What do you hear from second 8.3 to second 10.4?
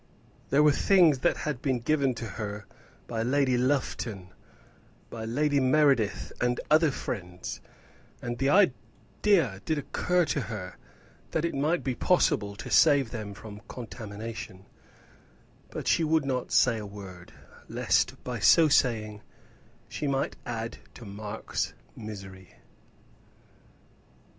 the idea did occur